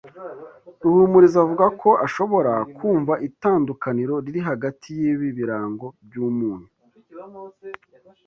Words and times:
Ruhumuriza 0.83 1.37
avuga 1.43 1.65
ko 1.81 1.89
ashobora 2.05 2.53
kumva 2.77 3.13
itandukaniro 3.27 4.13
riri 4.25 4.41
hagati 4.49 4.87
yibi 4.99 5.27
birango 5.37 5.87
byumunyu. 6.05 6.67